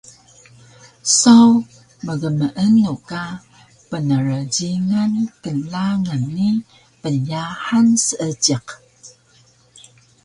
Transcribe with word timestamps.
Saw 1.19 1.49
mgmeenu 2.05 2.93
ka 3.09 3.23
pnrjingan 3.89 5.13
knglangan 5.43 6.21
ni 6.35 6.49
pnyahan 7.01 7.87
seejiq 8.05 8.67